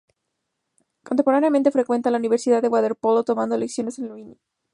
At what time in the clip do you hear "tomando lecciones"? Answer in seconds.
3.23-3.97